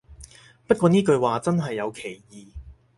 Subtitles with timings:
[0.65, 2.47] 不過呢句話真係有歧義